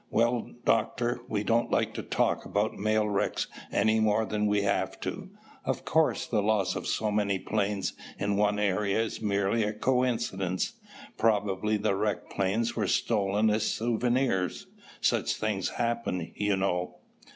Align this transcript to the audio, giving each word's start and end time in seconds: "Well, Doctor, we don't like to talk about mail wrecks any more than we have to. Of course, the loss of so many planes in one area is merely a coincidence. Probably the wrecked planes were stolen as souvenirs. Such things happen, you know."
"Well, 0.09 0.49
Doctor, 0.65 1.21
we 1.29 1.43
don't 1.43 1.69
like 1.69 1.93
to 1.93 2.01
talk 2.01 2.43
about 2.43 2.73
mail 2.73 3.07
wrecks 3.07 3.45
any 3.71 3.99
more 3.99 4.25
than 4.25 4.47
we 4.47 4.63
have 4.63 4.99
to. 5.01 5.29
Of 5.63 5.85
course, 5.85 6.25
the 6.25 6.41
loss 6.41 6.75
of 6.75 6.87
so 6.87 7.11
many 7.11 7.37
planes 7.37 7.93
in 8.17 8.35
one 8.35 8.57
area 8.57 8.99
is 8.99 9.21
merely 9.21 9.61
a 9.61 9.73
coincidence. 9.73 10.73
Probably 11.19 11.77
the 11.77 11.95
wrecked 11.95 12.31
planes 12.31 12.75
were 12.75 12.87
stolen 12.87 13.51
as 13.51 13.67
souvenirs. 13.71 14.65
Such 15.01 15.35
things 15.35 15.69
happen, 15.69 16.31
you 16.33 16.57
know." 16.57 16.95